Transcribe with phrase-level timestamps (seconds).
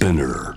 [0.00, 0.54] Spinner.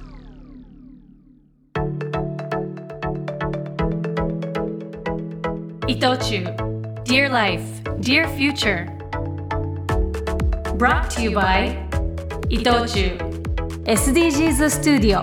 [5.85, 6.45] 伊藤忠
[7.03, 7.61] Dear Life,
[7.99, 8.87] Dear Future
[10.77, 11.75] Brought to you by
[12.47, 13.17] 伊藤忠
[13.83, 15.21] SDGs スタジオ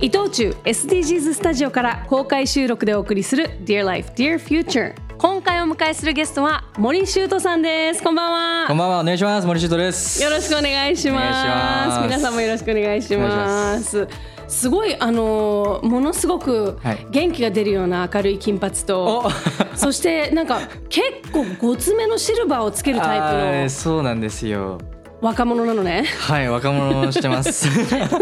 [0.00, 8.04] 伊藤忠 SDGs スタジオから公開収録でお送りする Dear Life, Dear Future 今回お迎えするゲストは森修斗さんです。
[8.04, 8.32] こんばん
[8.62, 8.68] は。
[8.68, 9.48] こんばんは、お願いします。
[9.48, 10.22] 森修斗です。
[10.22, 12.00] よろしくお願いします。
[12.02, 14.06] 皆さんもよろしくお願いします。
[14.46, 17.04] すごいあのものすごくはい。
[17.10, 19.30] 元気が出るような明るい金髪と、お。
[19.74, 24.78] そしてなんか結構ごつめのシルバーをつけるタイプそうなんですよ。
[25.20, 26.04] の若者なのね。
[26.20, 27.68] はい、若者してます。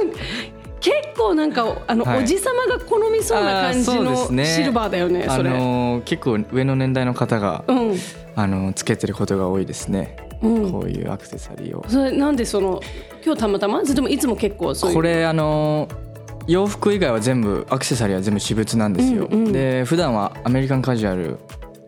[0.80, 2.22] 結構なんかあの、はい。
[2.22, 4.44] おじさまが好みそうな感じのね。
[4.44, 7.94] シルバーだよねあそれ、のー結構上の年代の方が、うん。
[8.34, 10.16] あのーつけてることが多いですね。
[10.42, 10.70] うん。
[10.72, 11.84] こういうアクセサリーを。
[11.88, 12.80] それなんでその
[13.24, 13.80] 今日たまたま？
[13.82, 16.06] それともいつも結構そうこれあのー
[16.48, 19.26] 洋服以外は全部アクセサリーは全部私物なんですよ。
[19.28, 21.38] うんうんで普段はアメリカンカジュアル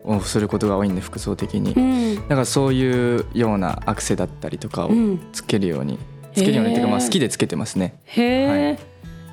[0.03, 1.71] をすることが多いんで服装的に。
[1.71, 2.15] うん。
[2.15, 5.29] だからそういうようなアクセだったりとかをうん。
[5.31, 7.95] つけるように、つけるようにっていうかまあ好きでつけてますね。
[8.05, 8.77] へえ、は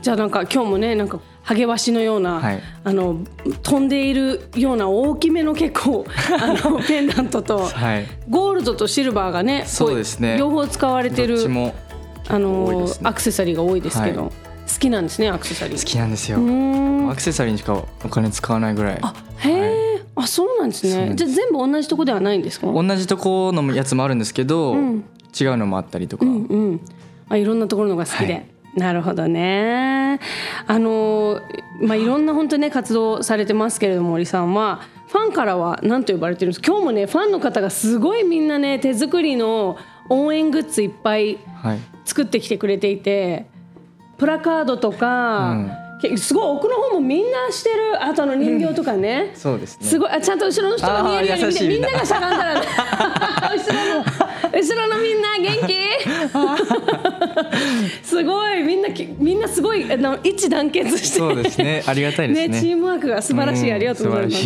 [0.02, 2.60] じゃあなんか今日もねなんかハゲワシのような、はい。
[2.84, 3.20] あの
[3.62, 6.04] 飛んでいるような大きめの結構
[6.40, 8.06] あのペンダントとはい。
[8.28, 10.34] ゴールドとシルバーがねそうですね。
[10.34, 11.38] こ両方使われてる
[12.28, 12.92] あのね。
[13.04, 14.30] アクセサリーが多いですけど、はい。
[14.30, 15.78] 好きなんですねアクセサリー。
[15.78, 16.38] 好きなんですよ。
[17.10, 18.98] アクセサリーにしかお金使わないぐらい。
[19.00, 21.12] あへえ、あそうなんですね。
[21.14, 22.66] じゃあ全部同じとこではないんですか？
[22.72, 25.04] 同じとこのやつもあるんですけど、ん。
[25.38, 26.80] 違うのもあったりとか、うんうん
[27.28, 28.46] あいろんなところのが好きで、はい。
[28.76, 30.20] なるほどね。
[30.66, 31.40] あの
[31.80, 36.66] まあいろんな本当ね活動されてますけれども森さんはファンからは何と呼ばれてるんですか？
[36.72, 39.76] 今日もねファンの方がすごいみんなね手作りの
[40.08, 41.78] 応援グッズいっぱいはい。
[42.04, 43.46] 作ってきてくれていて
[44.18, 49.86] プラカードとか、けすごい奥の方もみんなしてるあとあの人形とかね、そうですね。
[49.86, 52.66] すごいあちゃんと後ろの人が見えるように見あー優していみんながしゃがんだらね。
[53.56, 54.04] 後ろの
[54.52, 55.74] 後ろのみんな元気？
[58.02, 61.82] すごいみんなきみんなすごいあの一致団結してそうですね。
[61.86, 62.60] ありがたいです ね。
[62.60, 64.38] チームワークが素晴らしい、うんありがとうございます。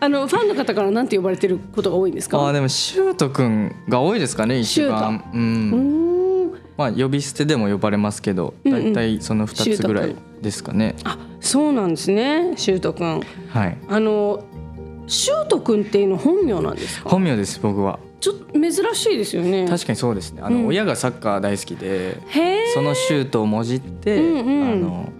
[0.00, 2.38] あのファンの方から何て呼ばれてることが多いんですか？
[2.38, 5.70] あーでもシュートくんが多いですかね一番うん。
[5.70, 6.50] ん。
[6.76, 8.82] まあ呼び捨てでも呼ばれますけどうんうん。
[8.84, 13.20] だいたいその2つぐらいですかね、あそうなんですねシュートくん。
[13.50, 13.76] はい。
[13.88, 14.42] あの
[15.06, 17.10] シュートくんっていうの本名なんですか？
[17.10, 19.66] 本名です僕はちょっと珍しいですよね。
[19.66, 20.42] 確かにそうですね。
[20.42, 20.66] あの、うん。
[20.66, 22.20] 親がサッカー大好きで
[22.74, 24.72] そのシュートをもじって、うんうん。
[24.72, 25.12] あの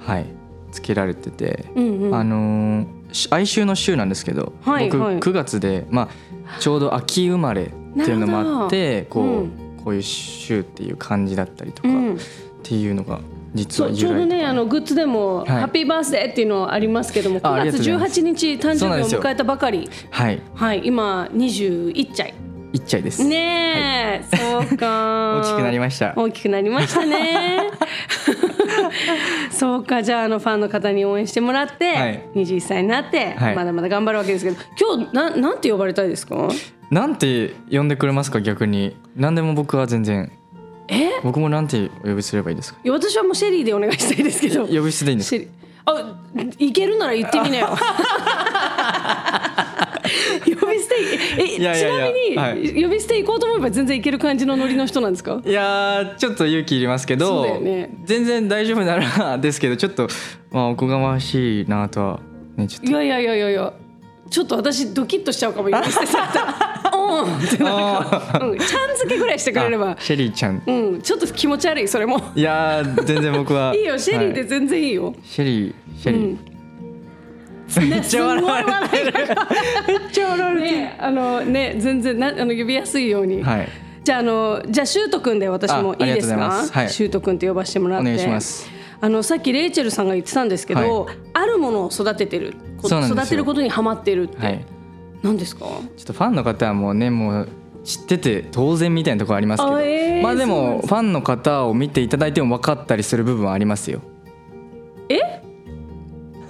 [0.00, 0.26] はい
[0.70, 2.14] つけられてて、うんうん。
[2.14, 2.86] あの
[3.30, 5.18] 哀愁の週なんですけど、僕はいはい。
[5.18, 6.08] 9月で、ま
[6.56, 9.80] あ、ちょうど秋生まれっていうのもあってこう,、うん。
[9.84, 12.14] こういう週っていう感じだったりとか、うん。
[12.14, 12.18] っ
[12.62, 13.20] ていうのが
[13.54, 15.48] 実はちょうどねあのグッズでも、はい。
[15.48, 18.20] ハッピーバースデーっていうのありますけどもああり9月がとうございます。
[18.20, 19.88] 18日誕生日を迎えたばかり。
[20.10, 20.82] はいはい。
[20.84, 22.34] 今21歳
[22.72, 25.40] いっちゃいです、ねえ、そうか。
[25.40, 26.12] 大きくなりました。
[26.16, 27.70] 大きくなりましたね。
[29.50, 30.02] そうか。
[30.02, 32.20] じゃああのファンの方に応援してもらって、はい。
[32.34, 33.54] 21歳になって、はい。
[33.54, 34.56] まだまだ頑張るわけですけど
[34.96, 36.48] 今日ななんて呼ばれたいですか？
[36.90, 38.96] なんて呼んでくれますか逆に。
[39.14, 40.32] 何でも僕は全然
[40.88, 41.10] え？
[41.22, 42.80] 僕もなんてお呼びすればいいですか？
[42.84, 44.66] いや私はもうシェリーでお願いしたいですけど。
[44.72, 45.48] 呼び捨てでいいんですかシェリー。
[45.86, 46.16] あ
[46.58, 47.68] いけるなら言ってみなよ。
[50.44, 50.94] 呼び捨て
[51.38, 52.82] えいやいやいやちなみに、はい。
[52.82, 55.40] 呼び捨て行こうと思えば全然いける感じのノリの人なんですか？
[55.44, 57.90] いやーちょっと勇気いりますけそうど、だよね。
[58.04, 60.08] 全然大丈夫ならですけどちょっと
[60.50, 62.20] まあおこがましいなとは
[62.56, 63.72] ねちょっいやいやいやいやいや
[64.30, 67.36] ちょっと私ドキッとしちゃうかも呼び捨てされたらうん。
[67.36, 68.38] ってなるか。
[68.40, 69.90] も、うん、ちゃん付けぐらいしてくとれれば。
[69.92, 70.62] あシェリーちゃん。
[70.66, 71.02] うん。
[71.02, 72.20] ちょっと気持ち悪いそれも。
[72.34, 73.74] いやー全然僕は。
[73.76, 74.48] いいよシェリーではい。
[74.48, 76.22] 全然いいよ、シェリーシェリー、
[77.82, 77.90] うん。
[77.90, 79.12] めっちゃ笑われてる
[79.86, 83.68] めっちゃ笑われてる、ねあのね全然なあの呼びやすいように、はい。
[84.04, 86.36] じゃああのじゃあシュート君で私もいいですか？
[86.36, 86.72] ます。
[86.72, 86.90] はい。
[86.90, 88.28] シュート君って呼ばせてもらって。
[89.00, 92.54] あのさっきレイチェルさんが言ってたんですけど、はあるものを育ててる
[92.86, 94.64] 育てることにハマってるって、はい。
[95.22, 95.64] 何ですか？
[95.64, 97.48] ちょっとファンの方はもうねもう
[97.84, 104.00] 知ってて当然みたいなところありますけど、あえーまあでもファンの方を見ていただいても分かったりする部分はありますよ。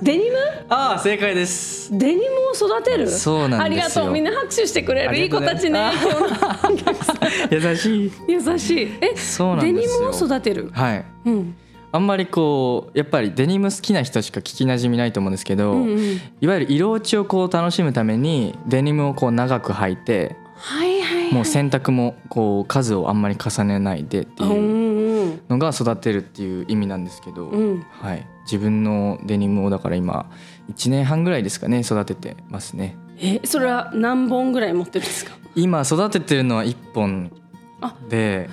[0.02, 0.36] デニム？
[0.68, 1.96] ああ正解です。
[1.96, 3.08] デニムを育てる？
[3.08, 3.62] そうなんですよ。
[3.62, 4.12] ありがとう。
[4.12, 5.92] みんな拍手してくれあるいい子たちね。
[7.50, 8.12] 優しい。
[8.28, 8.88] 優しい。
[9.00, 9.16] え？
[9.16, 10.00] そうなんですよ。
[10.00, 10.70] デニムを育てる？
[10.74, 11.04] はい。
[11.24, 11.56] うん
[11.94, 16.20] あんまりこうやっぱりデニム好きな人しか聞きなじみないと思うんですけど、うんうん。
[16.40, 25.40] いわゆる色落ちをこう楽しむためにデニムをこう長く履いてはいはい、はい、もう洗濯もこう数をあんまり重ねないでってうんいううん。
[25.48, 27.86] のが育てるっていう意味なんですけど、うん。
[28.00, 30.28] はい、自分のデニムをだから今
[30.72, 32.96] 1年半ぐらいですかね育ててますね。
[33.20, 35.36] えそれは何本ぐらい持ってるんですか？
[35.54, 37.30] 今育ててるのは1本
[37.80, 38.50] あで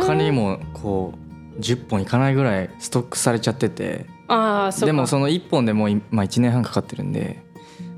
[0.00, 1.29] 他にもこう
[1.60, 4.06] 10本いかないぐらいストックされちゃってて。
[4.28, 4.86] ああそうか。
[4.86, 7.42] でもその1本でもういまあ1年半かかってるんで。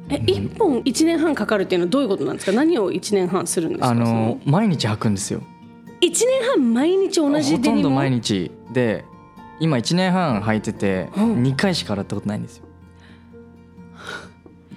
[0.08, 2.52] え一本一年半かかるっていうのはどういうことなんですか？
[2.52, 3.90] 何を一年半するんですか？
[3.90, 4.38] あその。
[4.44, 5.40] 毎日履くんですよ。
[6.00, 8.50] 一年半毎日同じほとんど毎日。
[8.72, 9.04] で
[9.60, 11.42] 今1年半履いててうん。
[11.42, 12.64] 2回しか洗ったことないんですよ。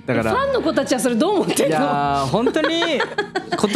[0.06, 3.00] だ えからファンの子たちはそれどう思っているのやー本当に言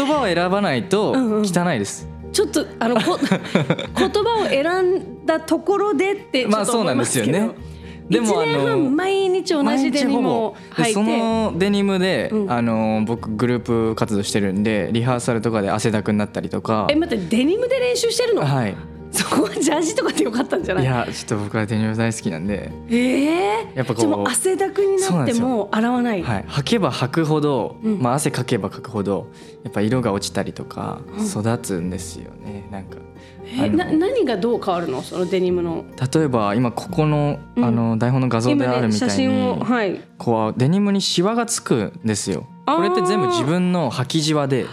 [0.06, 2.08] 葉を選ばないと汚いです
[2.40, 7.70] ちょっとあのこ 言葉を選んだところでってちょっとまあそうなん思いますけど、ですよね
[8.10, 12.52] でも1年半毎日同じデニムを履いそのデニムで、うん。
[12.52, 16.88] あの僕グループ活動してるんでリハーサルとかで汗だくになったりとか。
[16.90, 18.76] え待ってデニムで練習してるの、はい
[19.20, 20.84] そこはジャージとかでよかったんじゃない？
[20.84, 26.24] いやちょっと僕はデニム大好きなんで、ええやっぱこう汗だくになっても洗わない？
[26.24, 28.00] はい、履けば履くほど、うん。
[28.00, 29.28] まあ、汗かけばかくほど
[29.64, 31.26] やっぱ色が落ちたりとかうん。
[31.26, 32.68] 育つんですよね。
[32.72, 32.98] なんか
[33.46, 35.02] えあのな何がどう変わるの？
[35.02, 35.86] そのデニムの。
[36.14, 37.66] 例えば今ここの,、うん。
[37.66, 40.02] あの台本の画像であるみたい写真をに、はい。
[40.18, 42.48] こうデニムにシワがつくんですよ。
[42.66, 44.66] これって全部自分の履きじわで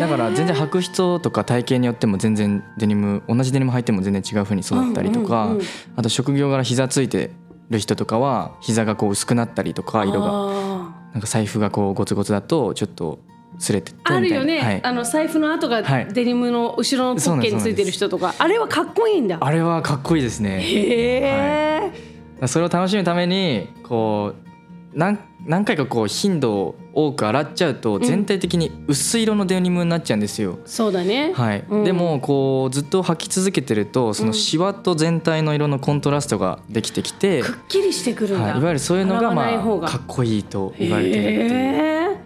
[0.00, 5.54] だから全然履く人とか体型によっても全然デニム同じデニム履いても全然違う風に育ったりとか、
[5.96, 7.30] あと職業柄膝ついて
[7.68, 13.20] る人とかは膝がこう薄くなったりとか色があなんか財布がこうゴツゴツだとちょっと
[13.58, 14.80] 擦れてあるよね、はい。
[14.82, 16.08] あの財布の跡がはい。
[16.12, 19.38] デニムの後ろのポッケについてる人とかあれはかっこいいんだ。
[19.40, 20.62] あれはかっこいいですね。
[20.62, 21.92] へ
[22.40, 24.49] え、それを楽しむためにこう
[24.92, 28.02] 何何回かこう頻度を多く洗っちゃうとん。
[28.02, 30.58] 全体的に薄い色のデニムになっちゃうんですよ。
[30.64, 31.64] そうだね、はい。
[31.68, 31.84] うん。
[31.84, 42.16] でもこうずっと履き続けてるとそのシワと全体の色のコントラストができてきて、くっきりしてくるんだ、はい、いわゆるそういうのがまあかっこいいと言われてるっていう。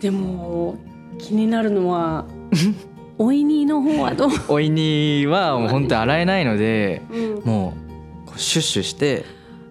[0.00, 0.76] でも
[1.18, 2.26] 気になるのは
[3.18, 7.42] おいにの方はどう、 おいにはもう本当に洗えないのでうん。
[7.44, 7.74] も
[8.34, 9.24] うシュッシュして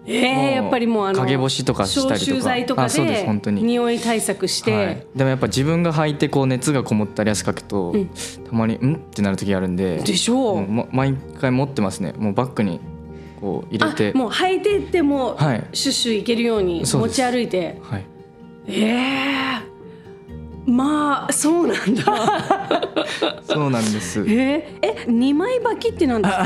[0.06, 2.40] えー、やっぱりもうあの陰干しとかしたりとか。
[2.40, 3.62] 剤とかあそうですで本当に。
[3.62, 8.06] 匂い対策して、はい、でもやっぱ自分が履いてこう熱がこもったり汗かくと、うん。
[8.08, 8.12] た
[8.52, 9.98] まに「ん?」ってなる時あるんで。
[9.98, 12.14] でしょう、ま毎回持ってますね。
[12.16, 12.80] もうバッグに
[13.40, 14.12] こう入れて。
[14.14, 15.64] あもう履いてっても、はい。
[15.72, 17.78] シュッシュいけるように持ち歩いて。
[17.82, 18.04] はい。
[18.68, 19.70] ええ
[20.66, 22.04] まあそうなんだ。
[23.42, 24.20] そうなんです。
[24.20, 26.44] えー、え二枚履きってなんですか？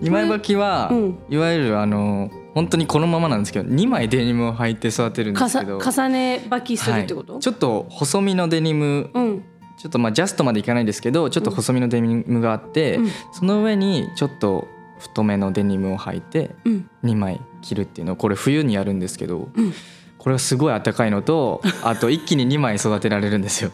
[0.00, 1.18] 二枚履きは、うん。
[1.28, 5.78] いわゆるあの本当にこのままなんですけど2枚デニムを履いて育てるんですけど。
[5.78, 9.44] 重ね履きするってこと、はい、ちょっと細身のデニムうん。
[9.78, 13.10] ちょっとまあジャストまでいかないですけどちょっと細身のデニムがあって、うん。
[13.32, 14.68] その上にちょっと
[14.98, 16.90] 太めのデニムを履いてうん。
[17.04, 18.14] 2枚着るっていうの。
[18.14, 19.72] をこれ冬にやるんですけど、うん。
[20.18, 23.70] これはすごい暖かいのとあと一気に2枚育てられるんですよ。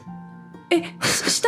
[0.71, 1.46] えし下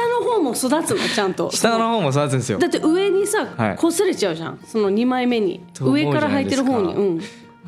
[0.48, 1.50] も育つのちゃんと。
[1.50, 2.58] 下の方も育つんですよ。
[2.58, 3.76] だって上にさ、はい。
[3.76, 4.58] 擦れちゃうじゃん。
[4.64, 5.64] その2枚目に。
[5.80, 7.20] 上から履いてる方に、うん、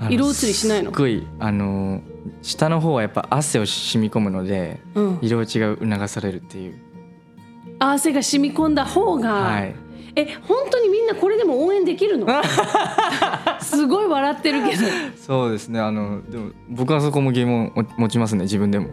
[0.09, 0.91] 色移りしないの。
[0.91, 2.01] すっごいあの
[2.43, 6.75] 下の方はやっぱ汗を染み込むのでうん、色落ちが促されるっていう。
[7.79, 9.75] 汗が染み込んだ方が、はい。
[10.17, 12.27] え本当にみんなこれでも応援できるの？
[13.61, 14.83] すごい笑ってるけど。
[15.17, 15.81] そうですね。
[15.81, 18.89] あのでも僕はそこも疑問を持ちますね自分でも。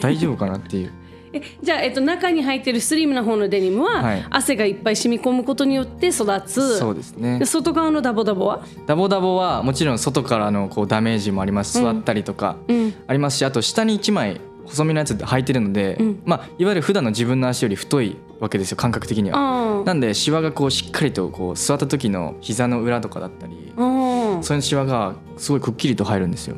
[0.00, 0.92] 大丈夫かなっていう
[1.34, 4.26] えじゃあ、えっと、中に入ってるスリムな方のデニムは、はい。
[4.30, 6.78] 汗がいっぱい染み込むことによって育つ。
[6.78, 7.38] そうですね。
[7.38, 11.78] で外側のダボダボは、ダボダボはもちろん外からのこうダメージもあります。
[11.78, 11.84] うん。
[11.84, 16.22] 座ったりとかうん、ありますしあと下に1枚細身のやつ履いてるので、うん。
[16.24, 19.80] まあ、いわゆる普段の自分の足より太いわけですよ感覚的には。
[19.80, 26.56] あなんでシワがこうしっかりとこう座った時の膝の裏とかだったりそういうシワがすごいくっきりと入るんですよ。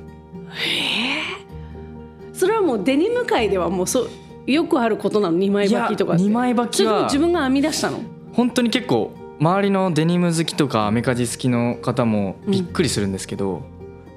[2.32, 4.10] それはもうデニム界ではもうそう
[4.46, 6.22] よくあることなの2枚履きとかって。
[6.22, 7.04] いや二枚履きは。
[7.04, 8.00] 自分が編み出したの？
[8.32, 13.62] 本当に結構周りのデニム好きとかアメカジ好きの方もびっくりするんですけど、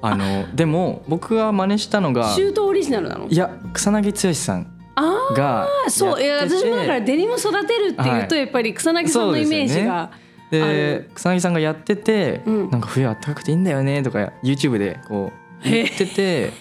[0.02, 3.28] あのでも僕が真似したのがシュートオリジナルなの？
[3.28, 6.22] いや草薙剛さんあがあそう。
[6.22, 8.36] いや私もだからデニム育てるっていうとはい。
[8.36, 10.10] やっぱり草薙さんのイメージが、あ
[10.50, 11.10] でる。
[11.14, 12.70] 草薙さんがやってて、うん。
[12.70, 15.32] なんか冬あったかくていいんだよねとか YouTube でこ
[15.64, 16.52] う言ってて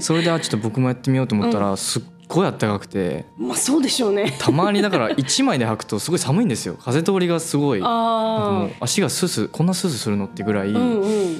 [0.00, 3.24] それであちょっと僕もやってみようと思ったら、すっごいあったかくて。
[3.36, 4.36] まあそうでしょうね。
[4.38, 6.76] たまにだから1枚で履くとすごい寒いんですよ。
[6.78, 7.80] 風通りがすごい。
[7.82, 10.72] あう足がスースーこんなスースーするのってぐらい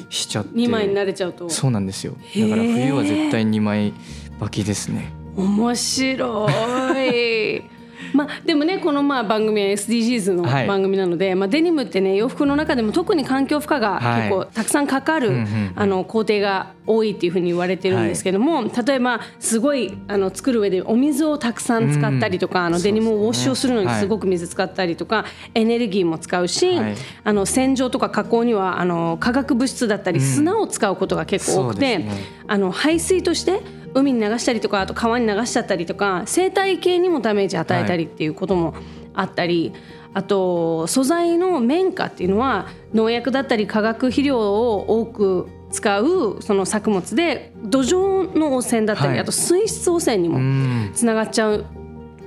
[0.08, 1.48] しちゃって、2枚に慣れちゃうと。
[1.50, 2.14] そうなんですよ。
[2.14, 3.92] だから冬は絶対2枚
[4.40, 5.12] 履きですね。
[5.36, 6.48] 面白
[6.96, 7.77] い
[8.12, 10.66] まあでもねこのまあ番組は SDGs のはい。
[10.66, 14.22] 番組なので、まあ、デニムってね洋服の中でも特に環境負荷がはい。
[14.22, 15.72] 結構たくさんかかる、うんうんうん。
[15.74, 26.94] あの工程が多いっていうふうに言われてるんですけども、例えばすごいあの作る上でお水をたくさん使ったりとか、あのデニムをウォッシュをするのにすごく水使ったりとか、エネルギーも使うし、はい。
[27.24, 32.24] あの洗浄とか加工にはあの化学物質だったり砂を使うことが結構多くて、そうですね。
[32.46, 33.60] あの排水として
[33.94, 38.74] 海に流したりとかあと川に流しちゃったりとか生態系にもダメージ与えたりっていうことも
[39.14, 39.72] あったり、
[40.14, 49.18] あと素材の綿花っていうのは農薬だったり化学肥料を多く使うその作物で土壌の汚染だったり、はい。
[49.18, 50.90] あと水質汚染にうもん。
[50.94, 51.66] つながっちゃう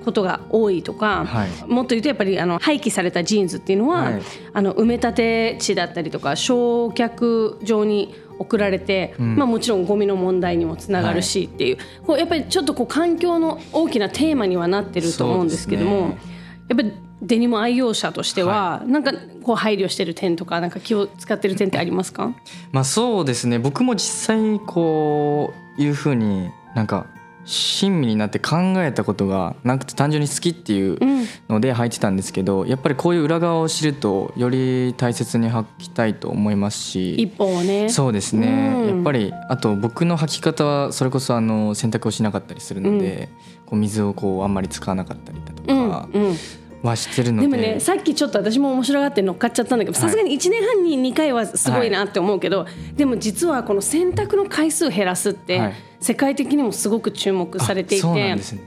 [0.06, 1.50] ことが多いとか、はい。
[1.68, 4.22] もっと言うとやっぱりあの廃棄されたジーンズっていうのは、はい。
[4.54, 9.36] あの埋め立て地だったりとか焼却場に送られて、ん。
[9.36, 16.28] まあ、もちろんゴミの問題にもつながるしっていう,、こうやっぱりちょっとこう環境の大きなテーマにはなってると思うんですけども、そうです
[16.70, 22.34] やっぱりデニム愛用者としては、なんかこう配慮してる点とかなんか気を使ってる点ってありますか？
[22.72, 23.60] まあそうですね。
[23.60, 27.06] 僕も実際こういうふうになんか
[27.46, 37.16] 親身になって考えたことがなくて単純に好きっていううんので履いてたんですけどやっぱりこういう裏側を知るとより大切に履きたいと思いますし。
[37.16, 37.90] 一ね。
[37.90, 38.96] そうですね、うん。
[38.96, 43.30] やっぱりあと僕の履き方はそれこそあの洗濯をしなかったりするので、
[43.66, 46.36] こう水をこうあんまり使わなかったりだとうんかうん
[46.84, 55.74] はしてるので、でもねさっきちょっと私も面白がって乗っかっちゃったんだけどさすがに1年半に2回はすごいなって思うけど、でも実はこの洗濯の回数減らすって、はい。
[56.02, 58.62] 世界的にもすごく注目されていあそうなてんですね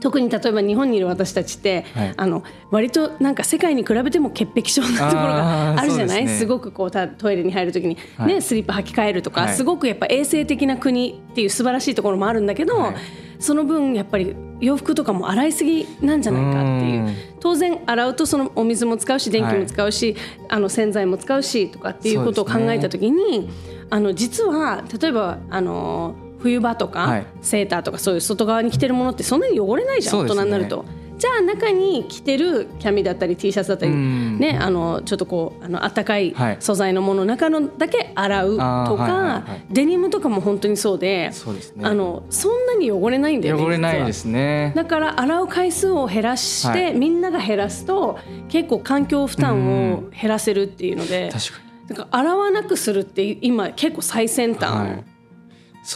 [0.00, 2.14] 特に例えば日本にいる私たちって、はい。
[2.16, 6.06] あの割となんか世界に比べても潔癖症なところがあるじゃない？
[6.06, 6.46] す,、そうですね。
[6.46, 8.34] ごくこうたトイレに入る時に、はい。
[8.34, 9.54] ね、スリッパ履き替えるとか、はい。
[9.54, 12.94] すごくやっぱ衛生的な国っていう素晴らしいところもあるんだけど、はい。
[13.38, 17.04] その分やっぱり洋服とかも洗いすぎなんじゃないかっていう。
[17.04, 17.14] うん。
[17.40, 20.16] 当然洗うとそのお水も使うし電気も使うし、
[20.48, 23.48] あの洗剤も使うしとかっていうことを考えた時に、
[23.90, 27.26] あの実は例えばあの冬場とか、はい。
[27.42, 30.84] セーターとかそういう外側に着てるものってそんなに汚れないじゃん、大人になると。
[31.18, 34.38] じゃあ中に着てるキャミだったり T シャツだったり、うん。
[34.38, 36.56] ね、あのちょっとこうあの暖かいはい。
[36.60, 41.86] 素材のもの中のだけ洗うとかはいデニムとかも本当にそうでそうですね。
[41.86, 44.72] あのそんなに汚れないんだよね汚れないですね。
[44.74, 46.94] だから洗う回数を減らして、はい。
[46.94, 48.18] みんなが減らすと
[48.48, 51.70] 結構環境負担を減らせるっていうので、確かに。
[51.90, 55.00] だから洗わなくするって今結構最先端、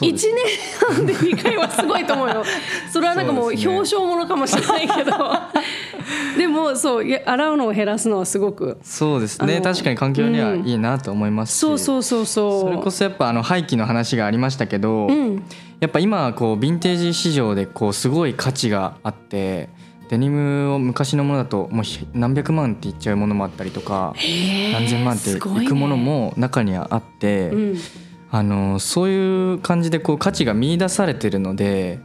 [0.01, 2.45] 1です年半で2回はすごいと思うよ。
[2.91, 5.13] それはなんかもう表彰ものかもしれないけど。
[6.37, 8.79] でもそう洗うのを減らすのはすごく。
[8.83, 9.61] そうですね。
[9.61, 10.67] 確かに環境にはうん。
[10.67, 12.61] いいなと思いますし、そうそうそうそう。
[12.63, 15.43] それこそやっぱあの廃棄の話がありましたけど、うん。
[15.81, 19.69] やっぱ今はこうヴィンテージ市場でこうすごい価値があって
[20.09, 24.15] デニムを昔のものだともうひ何百万って言っちゃうものもあったりとか
[24.73, 27.79] 何千万っていくものも中にはあって、うん
[28.35, 32.00] あのそういう感じでこう価値が見出されてるので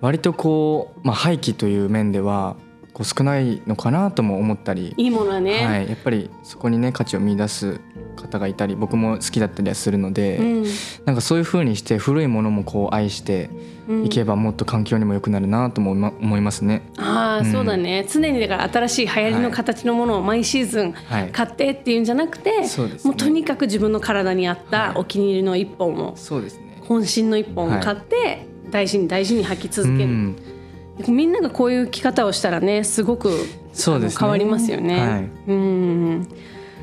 [0.00, 2.56] 割とこう、まあ、廃棄という面では
[2.98, 7.80] こう少ないのかなとも思ったり、いいものはね、はい、やっぱりそこにね価値を見出す
[8.16, 10.64] 方がいたり僕も好きだったりはするので、うん。
[11.04, 13.50] なんかそういう風にして古いものもこう愛して
[13.88, 14.04] うん。
[14.04, 16.82] いけばもっと環境にも良くなるなとも思いますね。
[16.96, 17.52] ああ、うん。
[17.52, 18.04] そうだね。
[18.10, 21.30] 常にだから新しい流行りの形のものを毎シーズンはい。
[21.30, 23.10] 買ってっていうんじゃなくて、そうですね。
[23.10, 26.82] もうとにかく自分の体に合ったはいお気に入りの一本を、そうですね。
[26.82, 30.57] 渾身の一本を買って、大事に大事に履き続ける、うん
[31.06, 33.30] みんながこういう着方をしたらねすごく
[33.72, 34.18] そうですね。
[34.18, 35.00] 変わりますよね。
[35.00, 35.30] はい。
[35.48, 36.28] うん。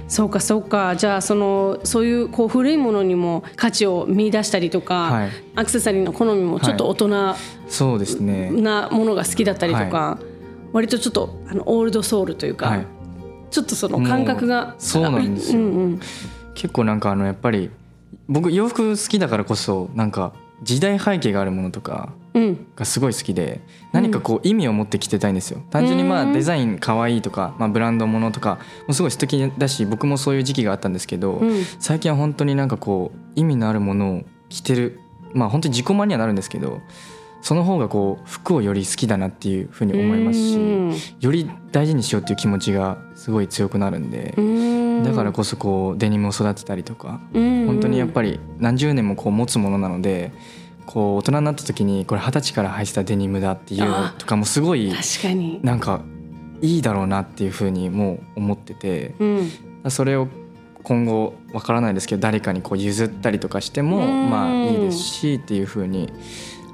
[0.07, 0.95] そうかそうか。
[0.95, 5.29] じゃあそのそういうこう古いものにも価値を見出したりとか、はい。
[5.55, 7.35] アクセサリーの好みもちょっと大人
[7.67, 8.51] そうですね。
[8.51, 10.19] なものが好きだったりとか、
[10.71, 12.87] 割とちょっとあのオールドソウルというか、はい。
[13.51, 15.59] ちょっとその感覚がそうなんですよ。
[15.59, 15.99] うんうん
[16.55, 17.69] 結構なんかあのやっぱり
[18.29, 22.24] 僕洋服好きだからこそなんか時代背景があるものとかうん
[22.75, 23.61] がすごい好きで
[23.93, 25.35] 何かこう意味を持って着てたいん。
[25.35, 30.93] ですよ単純にまあデザイン可愛いとか、まあ、ブランドものとかもすごい素敵だし僕もそういう時期があったん。
[30.93, 31.63] ですけど、うん。
[31.79, 32.67] 最近は本当になん。
[32.67, 34.99] かこう意味のあるものを着てる
[35.33, 36.35] まあ本当に自己満にはなるん。
[36.35, 36.81] ですけど
[37.41, 40.59] その方がこう服をより好きだなっていうふうに思いますし
[41.19, 44.09] より大事にしようっていう気持ちがすごい強くなるん。
[44.09, 44.33] で
[45.03, 50.31] だからこそこうデニムを育てたりとか本当にやっぱり何十年もこう持つものなので
[50.85, 56.01] こう大人になった時にこれ二十歳から履いてたデニムだっていうのとかもすごい確かに、なんか
[56.61, 59.51] いいだろうなっていうふうにもう思っててうん、
[59.89, 60.27] それを
[60.83, 64.29] 今後わからないですけど誰かにこう譲ったりとかしてもうん。
[64.29, 66.11] まあいいですしっていうふうに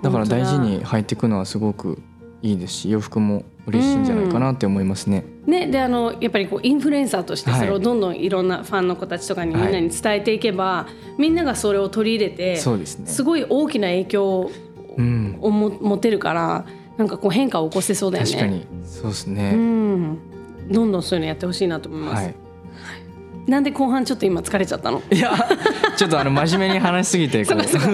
[0.01, 2.01] だから大事本に履いていくのはすごく
[2.41, 5.23] いいですし洋服も嬉しいんじゃないかなって思いますね。
[5.45, 14.51] ね、であのやっぱりこうインフルエンサーとしてそれをはいどんどんいろんなファンの子たちとかにみんなに伝えていけば、みんながそれを取り入れてそうですねすごい大きな影響
[14.97, 16.65] うん、持てるから
[16.97, 18.29] なんかこう変化を起こせそうだよね。
[18.29, 19.53] 確かにそうですうね。
[19.53, 20.17] ん
[20.69, 22.35] どんどんそういうのやってほしいなと思います、はい。
[23.47, 25.01] なんで後半ちょっと今疲れちゃったの？
[25.11, 25.31] いや
[25.97, 27.87] ちょっとあの真面目に話しすぎてこそうかそうか。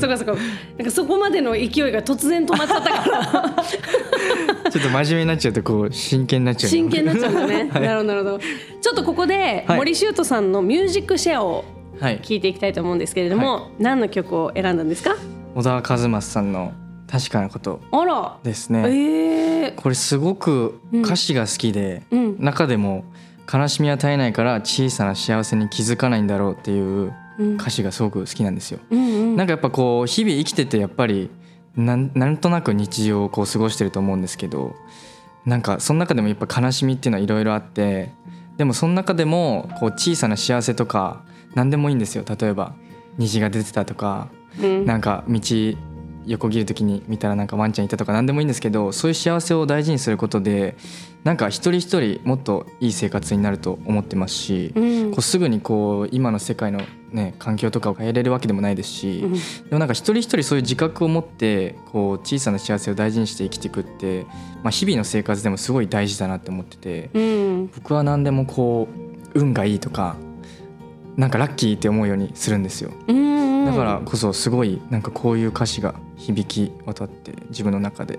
[0.00, 0.34] そうか そうか。
[0.78, 3.54] なんかそこまでの勢いが突然止まっちゃったから。
[4.70, 6.70] ちょっと真面目になっちゃうとこう真剣になっちゃう。
[6.70, 7.82] 真剣になっちゃうんだね、 はい。
[7.82, 8.38] なるほどなるほど。
[8.38, 9.78] ちょっとここではい。
[9.78, 11.64] 森修斗さんのミュージックシェアを
[12.00, 12.18] はい。
[12.20, 15.14] 聞いていきたいと思うんですけれども、何の曲を選んだんですか？
[15.54, 16.72] 小田和正さんの
[17.10, 17.80] 確かなこと。
[17.92, 18.36] あら。
[18.42, 18.82] ですえね。
[19.68, 22.36] ー、これすごく歌詞が好きで、うん。
[22.40, 23.04] 中でも
[23.52, 27.54] 悲しみは絶えないから小さな幸せに気づかないんだろうっていううん。
[27.54, 28.78] 歌詞がすごく好きなんですよ。
[28.90, 29.36] うんうん。
[29.36, 31.30] なんかやっぱこう日々生きててやっぱり
[31.76, 34.74] なんなんとなく日常をこう過ごしてると思うんですけど
[35.44, 38.12] なんかその中でもやっぱ悲しみっていうのはいろいろあって
[38.56, 41.24] でもその中でもこう小さな幸せとか
[41.54, 42.24] 何でもいいんですよ。
[42.24, 42.74] 例えば
[43.18, 44.28] 虹が出てたとか
[44.60, 44.84] うん。
[44.86, 45.40] なんか道
[46.26, 50.76] 横切る時に見たらなんかワンちゃんいたとか何でもいいんですけどそういう幸せを大事にすることで
[51.24, 55.10] なんか一人一人もっといい生活になると思ってますし、うん。
[55.10, 59.32] こうすぐにこう今の世界の、ね、環境とかを変えれるわけでもないですし、うん。
[59.32, 59.38] で
[59.72, 64.24] もなんか一人一人そういう自覚を持ってこう小さな幸せを大事にして生きていくって、
[64.62, 67.70] まあ、日々の生活でもすごい大事だなって思っててうん。
[67.74, 68.86] 僕は何でもこ
[69.34, 70.16] う運がいいとか
[71.16, 72.90] なんかラッキーって思うようにするんですよ。
[73.08, 73.66] うんうん。
[73.66, 78.18] だからこそすごいなんかこういう歌詞が響き渡って自分の中で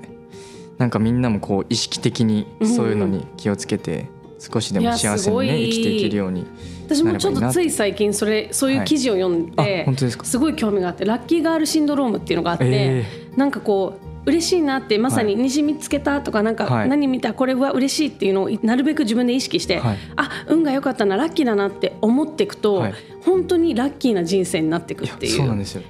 [0.78, 4.08] なんかみんなもこう意識的にそういうのに気をつけて
[4.40, 6.46] 少しでも幸せにね生きていけるように
[6.86, 10.26] 私もちょっとつい最近それそういう記事を読んあで、本当ですか？
[10.26, 16.90] すごい興味があってラッキーガールシンドロームっていうのがあって、えなんかこう嬉しいなってまさに虹見つけたとかなんかはい。
[16.90, 19.98] 何見たこれは嬉しいっていうのをなるべく自分で意識して、はい。
[20.16, 22.94] あ運が良かったなラッキーだなって思っていくと、はい。
[23.24, 25.38] 本当にラッキーな人生になっていくっていう。
[25.38, 25.84] そうなんですよ。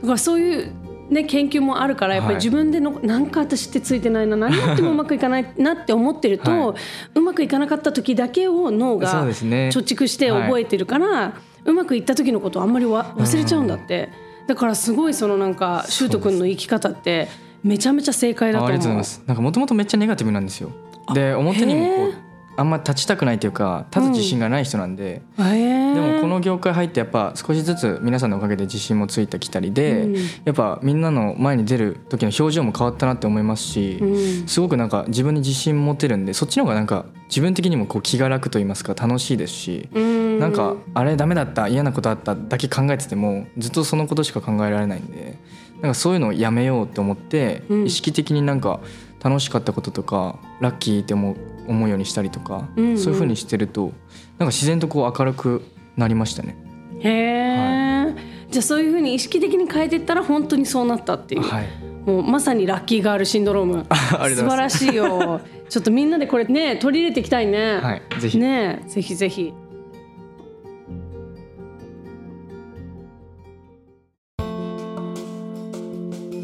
[0.00, 0.72] だからそういう、
[1.10, 2.44] ね、研究もあるからやっぱりはい。
[2.44, 6.74] 自分での、なんか私ってついてないな何やってもうまくいかないなって思ってると、 は
[7.14, 14.08] うまくいかなかった時だけを脳が貯蓄して覚えてるから、うまくいった時のことをあんまりわ忘れちゃうんだって、
[14.46, 17.28] だからすごいそのなんかシュート君の生き方って
[17.62, 18.70] めちゃめちゃ正解だと思う。
[18.70, 19.22] あありがとうございます。
[19.26, 20.70] なんかもともとめっちゃネガティブなんですよ。
[21.14, 22.14] で表にもこへう
[22.56, 25.94] あんま立ちたくないというか立つ自信がない人なんで、へー。
[25.94, 30.14] でもこの業界入ってやっぱ少しずつ皆さんのおかげで自信もついてきたりで、うん。
[30.44, 34.48] やっぱみんなの前に出る時の表情も変わったなって思いますし、うん。
[34.48, 40.38] すごくなんか自分に自信持てるんでそっちの方がなんか自分的にもこう気が楽と言いますか楽しいですし、うん。
[40.38, 45.38] なんかあれダメだった嫌なことあっただけ考えててもずっとそのことしか考えられないんで
[45.82, 47.86] なんかそういうのをやめようって思って、うん。
[47.86, 48.80] 意識的になんか
[49.22, 51.36] 楽しかったこととかラッキーって思う
[51.68, 52.98] 思うようにしたりとか、うんうん。
[52.98, 53.92] そういう風にしてるとなん
[54.38, 55.62] か自然とこう明るく
[55.96, 56.56] なりましたね。
[57.00, 58.14] へえ、
[58.50, 61.66] じゃあそういうふうに意識的に変えていったら本当にそうなったっていう、はい、
[62.06, 63.86] もうまさにラッキーガールシンドローム。
[63.90, 65.40] 素晴らしいよ。
[65.68, 69.54] ちょっとみんなでこれね取り入れていきたいね、はい、ぜひ、ねぜひぜひ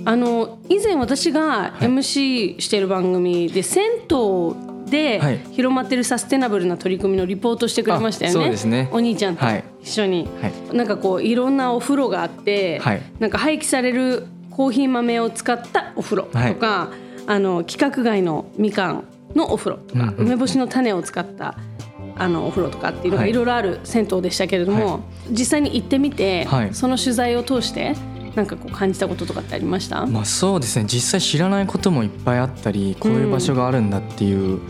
[0.09, 5.39] あの以前私が MC している番組で、銭湯ではい。
[5.53, 8.41] 広まってるサステナブルな取り組みのリポートしてくれましたよね。
[8.41, 8.89] あそうですね。
[8.91, 9.65] お兄ちゃんとはい。
[9.83, 10.75] 一緒に、はい。
[10.75, 13.03] なんかこういろんなお風呂があって、はい。
[13.19, 16.89] なんか廃棄されるコーヒー豆を使ったお風呂とか、
[17.27, 20.15] あの規格外のみかんのお風呂とか、うんうん。
[20.21, 21.59] 梅干しの種を使った
[22.17, 23.31] あのお風呂とかっていうのがはい。
[23.31, 26.73] いろいろある銭湯でしたけれども、は実際に行ってみて、はい。
[26.73, 27.95] その取材を通して
[28.39, 30.85] なんかこう感じたこととかってありました、まあそうですね。
[30.87, 34.61] 実際知らないこともいっぱいあったりこういう場所があるんだっていう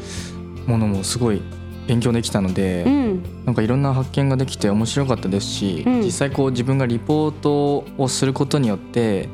[0.67, 1.43] ものもすごい
[1.87, 3.45] 勉強できたので、うん。
[3.45, 6.01] なんかいろんな発見ができて面白かったですし、うん。
[6.01, 9.29] 実際こう自分がリポートをすることによって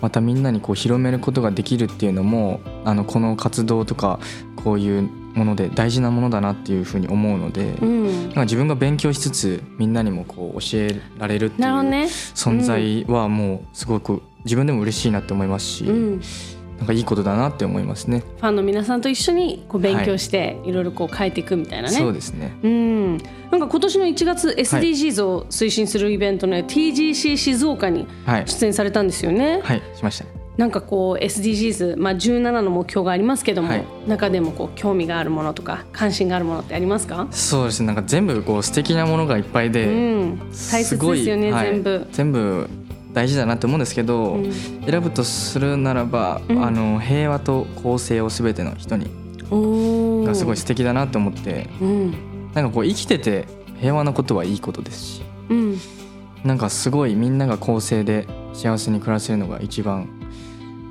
[0.00, 4.18] またみんなにこう広めることができるっていうのもあのこの活動とか
[4.56, 16.20] こういうもので大事なものだなっていうふうに思うので、うんなんか自分が勉強しつつみんなにもこう教えられるっていう存在はもうすごく自分でも嬉しいなって思いますし、うん、
[16.78, 18.22] なんかいいことだなって思いますね。
[18.38, 21.96] ファンの皆さんと一緒にこう勉強していろいろこう変えていくみたいなね。
[21.96, 22.56] そうですね。
[22.62, 23.18] うん、
[23.50, 29.60] なんか今年の1月 SDGs を推進するイベントの TGC 静岡にはい出演されたんですよね。
[29.62, 30.35] はいしました。
[30.56, 33.86] なんかこう SDGs、まあ、17の目標がありますけども、はい。
[34.06, 37.86] 中でもこう興味があるものとか関心があるものってありますか、そうですね。
[37.86, 39.90] なんか全部こう素敵なものがいっぱいで、う
[40.24, 40.38] ん、
[40.70, 41.66] 大切ですよね、ごいはい。
[41.66, 42.06] 全部。
[42.10, 42.68] 全部
[43.12, 44.52] 大事だなって思うんですけど、うん。
[44.86, 46.64] 選ぶとするならば、うん。
[46.64, 49.10] あの平和と公正を全ての人に
[49.50, 52.10] がすごい素敵だなと思ってうん。
[52.54, 53.46] なんかこう生きてて
[53.80, 55.78] 平和なことはいいことですしうん。
[56.44, 60.08] なんかすごいみんなが公正で幸せに暮らせるのが一番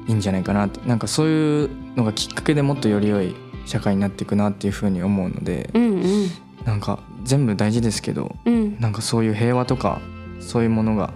[0.08, 0.80] いいんじゃないかなって。
[0.88, 6.28] なんかそういうのがきっかけでもっとより良い社会になっていくなっていうふうに思うのでうんうん。
[6.66, 8.80] なんか全部大事ですけどうん。
[8.80, 10.02] なんかそういう平和とか
[10.40, 11.14] そういうものが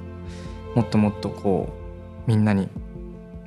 [0.75, 1.69] もっともっとこ
[2.28, 2.69] うみんなに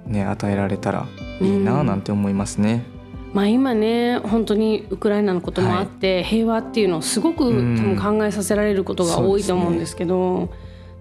[0.06, 1.06] ね与えられたら
[1.40, 2.84] いいななんて思いますね。
[3.32, 7.96] まあ今ね本当にウクライナのこともあって、平和っていうのをすごく多うん。
[7.96, 10.50] 分考えさせられることが多いと思うんですけど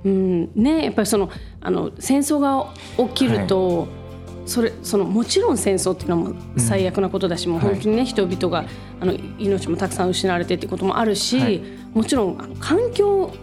[0.06, 0.50] うん。
[0.56, 2.74] ねやっぱりそのあの戦争が
[3.10, 3.88] 起きると、
[4.46, 8.66] それそのもちろん戦争っていうのも最悪なことだし、もう本当にね、人々が
[9.00, 11.62] あの命もたくさん失われてっていうこともあるし、はい。
[11.94, 13.34] もちろんあの環境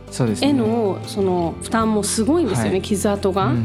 [0.41, 2.83] へのその負担もすごいんですよね、はい。
[2.83, 3.47] 傷跡が。
[3.47, 3.65] うんうんうん。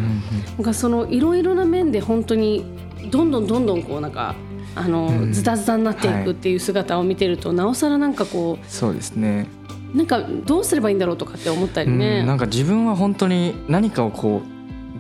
[0.58, 2.65] なんかそのいろいろな面で本当に
[3.10, 4.36] どんどんどんどんこうなんか
[4.76, 9.48] あの、うんズタズタになっていくっていう姿を見てると、なおさらなんかこそうですね。
[9.93, 12.19] うなんかどうすればいいんだろうとかって思ったりね。
[12.22, 14.53] うんなんか自分は本当に何かをこう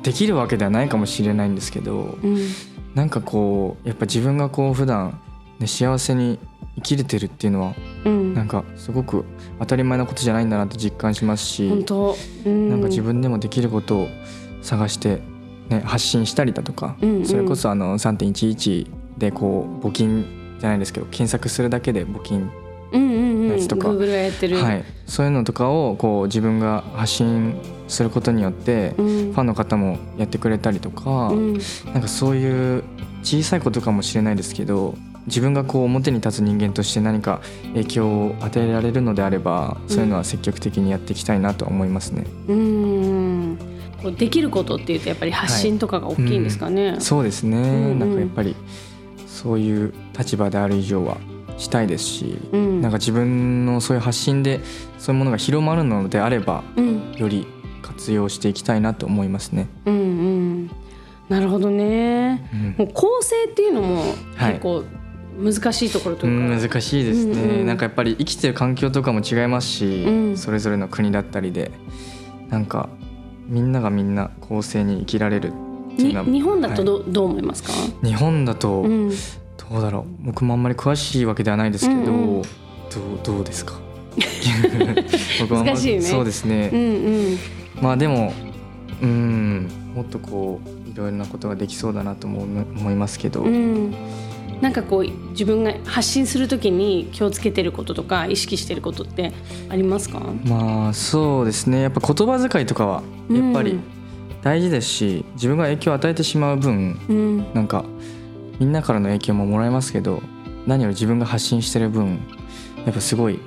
[0.03, 2.37] できるわけではないかもしれないんですけどうん。
[2.93, 5.19] なんかこうやっぱ自分がこう普段
[5.59, 6.37] ね幸せに
[6.75, 7.73] 生きれてるっていうのは
[8.05, 8.33] うん。
[8.33, 9.25] なんかすごく
[9.59, 14.07] 当たり前なことじゃないんだなって実感しますし本当、うん、なんか自分でもできることを
[14.61, 15.21] 探して、
[15.69, 17.25] ね、発信したりだとか、うんうん。
[17.25, 22.51] それこそあの3.11でこう募金じゃないですけど検索するだけで募金、
[22.91, 23.51] うんうんうん。
[23.53, 23.89] やつとか。
[23.89, 27.55] Google がやってる、はい、そういうのとかをこう自分が発信
[27.93, 29.05] することによって、うん。
[29.33, 31.53] ファンの方もやってくれたりとか、うん。
[31.93, 32.83] なんかそういう
[33.23, 34.95] 小さいことかもしれないですけど
[35.27, 37.41] 自分がこう表に立つ人間として何か
[37.73, 42.25] 影響を与えられるのであれば、そういうのは積極的にやっていきたいなとは思いますね。
[42.47, 43.57] うん。
[44.01, 46.97] こうできることっていうとやっぱり発信とかが大きいんですかね。
[46.99, 47.99] そうですね、んうん。
[47.99, 48.55] なんかやっぱり
[49.27, 51.17] そういう立場である以上は
[51.57, 52.81] したいですし、うん。
[52.81, 54.59] なんか自分のそういう発信で
[54.99, 57.13] そういうものが広まるのであればうん。
[57.15, 57.47] より
[57.83, 59.67] 活用していきたいなと思いますね。
[59.85, 60.71] うんうん。
[61.29, 62.49] なるほどね。
[62.51, 62.75] うん。
[62.79, 63.97] もう構成っていうのも
[64.35, 64.53] はい。
[64.53, 64.83] 結構
[65.39, 67.65] 難しいところとういうか、ん難しいですね、うんうん。
[67.67, 70.37] なんかやっぱり生きてる環境とかも違いますし、うん。
[70.37, 71.71] それぞれの国だったりで
[72.49, 72.89] なんか
[73.47, 75.51] みんながみんな公正に生きられる
[75.93, 76.85] っていうのはに日本だとはい。
[76.85, 77.71] ど,、どう思いますか、
[78.03, 79.15] 日本だとうん、ど
[79.77, 80.25] うだろう。
[80.25, 82.41] 僕もあんまり詳しいわけではないですけど、うんうん。
[82.41, 82.43] どう
[83.23, 83.73] どうですか？
[85.41, 86.01] 僕はね。
[86.01, 86.83] そうですね、うんう
[87.33, 87.37] ん
[87.81, 88.33] まあでも
[89.01, 93.93] うんもっとこういろいろなことができそうだなとも思思いますけど、うん。
[94.61, 99.33] なんかこう自分が発信するときに気をつけてることとか意識してることって
[99.69, 100.19] ありますか？
[100.45, 101.81] まあそうですね。
[101.81, 103.79] やっぱ言葉遣いとかはやっぱり
[104.41, 107.53] 大事ですし、自分が影響を与えてしまう分うん。
[107.53, 107.83] なんか
[108.59, 110.21] みんなからの影響ももらえますけど
[110.65, 112.19] 何より自分が発信してる分
[112.85, 113.39] やっぱすごい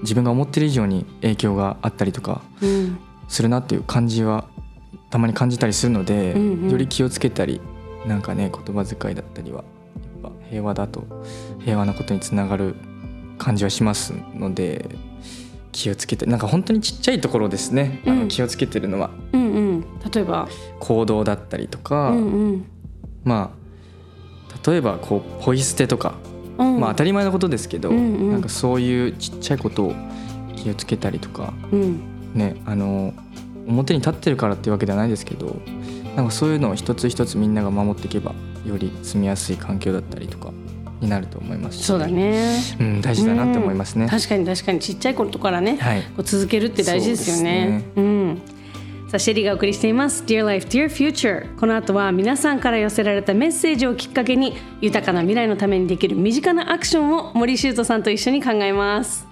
[0.00, 4.48] 自分が思ってる以上に影響があったりとかうんするなっていう感じは
[5.10, 6.70] たまに感じたりするので、うんうん。
[6.70, 7.60] より気をつけたり
[8.06, 9.64] なんかね言葉遣いだったりは
[10.22, 11.04] やっぱ平和だと
[11.60, 12.74] 平和なことにつながる
[13.38, 14.88] 感じはしますので
[15.72, 18.20] 気をつけてなんか本当にちっちゃいところですね、あうん。
[18.20, 19.10] の気をつけてるのは。
[19.32, 19.80] うんうん。
[20.10, 20.48] 例えば？
[20.80, 22.66] 行動だったりとか、うんうん。
[23.24, 26.14] まあ例えばこうポイ捨てとか、
[26.58, 26.80] うん。
[26.80, 28.32] まあ当たり前のことですけど、うんうん。
[28.32, 29.94] なんかそういうちっちゃいことを
[30.56, 31.52] 気をつけたりとか。
[31.70, 32.00] うん
[32.36, 33.12] ねあの
[33.66, 35.56] 表に立ってるからっていうわけではないですけど
[36.14, 40.52] なんかそういうのを一つ一つみんなが守っていけばより住みやすい環境だったりとか
[41.00, 41.84] になると思いますし。
[41.84, 42.56] そうだね。
[42.80, 44.08] うん、大事だなって思いますね。
[44.08, 44.80] 確かに確かに。
[44.80, 46.02] ちっちゃいことからね、はい。
[46.02, 47.84] こう続けるって大事ですよね。
[47.94, 48.42] そううん。
[49.08, 50.24] さあシェリーがお送りしています。
[50.24, 59.25] Dear Life Dear Future この後は皆さんから寄せられたメッセージをきっかけに豊かな未来のためにできる身近なアクションを森修斗さんと一緒に考えます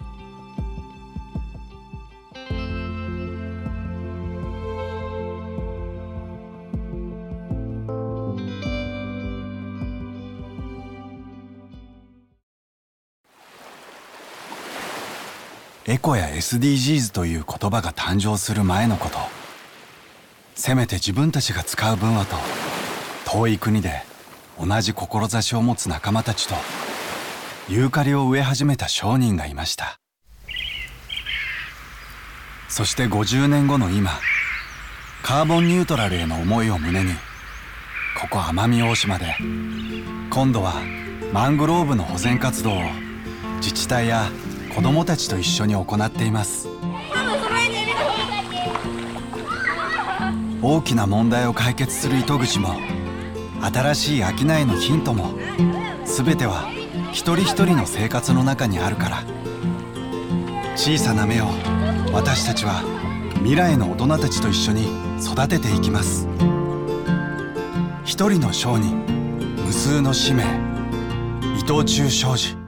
[15.94, 19.18] エコや SDGs という言葉が誕生する前のこと。
[20.56, 22.34] せめて自分たちが使う分はと
[23.30, 24.02] 遠い国で
[24.60, 26.56] 同じ志を持つ仲間たちと
[27.68, 30.00] ユーカリを植え始めた商人がいました。
[32.68, 34.10] そして50年後の今
[35.22, 37.12] カーボンニュートラルへの思いを胸に
[38.20, 39.36] ここ奄美大島で
[40.30, 40.74] 今度は
[41.32, 42.80] マングローブの保全活動を
[43.58, 44.28] 自治体や
[44.74, 46.68] 子どもたちと一緒に行っています。
[50.62, 52.74] 大きな問題を解決する糸口も
[53.60, 54.34] 新しい商い
[54.64, 55.34] のヒントも
[56.04, 56.68] 全ては
[57.12, 59.22] 一人一人の生活の中にあるから。
[60.76, 61.46] 小さな芽を
[62.12, 62.82] 私たちは
[63.36, 64.88] 未来の大人たちと一緒に
[65.22, 66.26] 育てていきます。
[68.04, 69.06] 一人の商人
[69.64, 70.42] 無数の使命
[71.56, 72.63] 伊藤忠商事。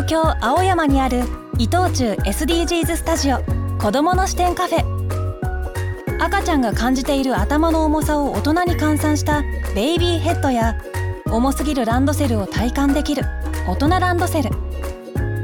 [0.00, 1.24] 東京青山にある
[1.58, 3.44] 伊藤忠 SDGs スタジオ
[3.78, 6.24] 子どもの視点カフェ。
[6.24, 9.42] 赤ちゃんが感じている頭の重さを大人に換算した
[9.74, 10.80] ベイビーヘッドや
[11.26, 13.24] 重すぎるランドセルを体感できる
[13.68, 14.48] 大人ランドセル。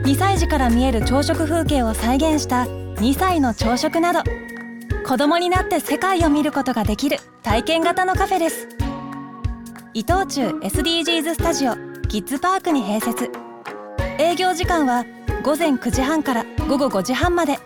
[0.05, 4.21] 2歳児から見える朝食風景を再現した2歳の朝食など。
[5.07, 8.69] 子供になって世界を見ることができる体験型のカフェです。
[9.93, 11.75] 伊藤忠 SDGs スタジオ
[12.09, 13.46] キッズパークに併設。
[14.19, 15.05] 営業時間は
[15.43, 17.59] 午前9時半から午後5時半まで。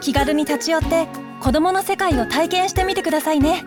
[0.00, 1.08] 気軽に立ち寄って
[1.40, 3.64] 子どもの世界を体験してみてくださいね。